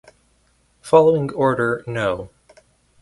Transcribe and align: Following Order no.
Following 0.81 1.29
Order 1.33 1.83
no. 1.85 2.31